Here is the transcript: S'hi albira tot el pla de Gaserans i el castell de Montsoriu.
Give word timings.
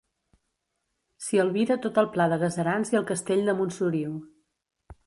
S'hi 1.25 1.41
albira 1.43 1.77
tot 1.85 2.01
el 2.03 2.09
pla 2.17 2.27
de 2.33 2.41
Gaserans 2.45 2.95
i 2.97 3.01
el 3.03 3.07
castell 3.13 3.47
de 3.51 3.57
Montsoriu. 3.63 4.19